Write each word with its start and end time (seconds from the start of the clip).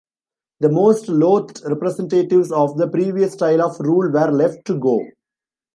The 0.61 0.69
most 0.69 1.09
loathed 1.09 1.61
representatives 1.63 2.51
of 2.51 2.75
the 2.75 2.87
previous 2.87 3.33
style 3.33 3.61
of 3.61 3.79
rule 3.79 4.09
were 4.11 4.31
left 4.31 4.65
to 4.65 4.79
go. 4.79 4.99